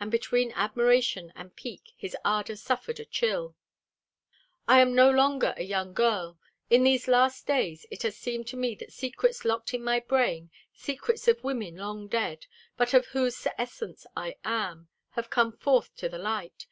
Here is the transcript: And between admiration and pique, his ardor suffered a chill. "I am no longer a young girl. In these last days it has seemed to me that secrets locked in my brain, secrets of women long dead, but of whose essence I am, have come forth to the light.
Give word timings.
And 0.00 0.10
between 0.10 0.50
admiration 0.54 1.32
and 1.36 1.54
pique, 1.54 1.92
his 1.96 2.16
ardor 2.24 2.56
suffered 2.56 2.98
a 2.98 3.04
chill. 3.04 3.54
"I 4.66 4.80
am 4.80 4.96
no 4.96 5.08
longer 5.12 5.54
a 5.56 5.62
young 5.62 5.92
girl. 5.94 6.40
In 6.70 6.82
these 6.82 7.06
last 7.06 7.46
days 7.46 7.86
it 7.88 8.02
has 8.02 8.16
seemed 8.16 8.48
to 8.48 8.56
me 8.56 8.74
that 8.74 8.92
secrets 8.92 9.44
locked 9.44 9.72
in 9.72 9.84
my 9.84 10.00
brain, 10.00 10.50
secrets 10.72 11.28
of 11.28 11.44
women 11.44 11.76
long 11.76 12.08
dead, 12.08 12.46
but 12.76 12.94
of 12.94 13.06
whose 13.06 13.46
essence 13.56 14.08
I 14.16 14.34
am, 14.42 14.88
have 15.10 15.30
come 15.30 15.52
forth 15.52 15.94
to 15.98 16.08
the 16.08 16.18
light. 16.18 16.66